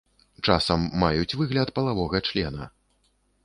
[0.47, 2.63] Часам маюць выгляд палавога члена.